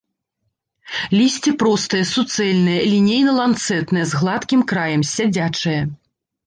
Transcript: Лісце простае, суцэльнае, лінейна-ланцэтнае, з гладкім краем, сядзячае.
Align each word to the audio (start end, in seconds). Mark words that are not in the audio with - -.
Лісце 1.17 1.51
простае, 1.63 2.01
суцэльнае, 2.13 2.81
лінейна-ланцэтнае, 2.95 4.03
з 4.15 4.25
гладкім 4.25 4.61
краем, 4.75 5.01
сядзячае. 5.15 5.81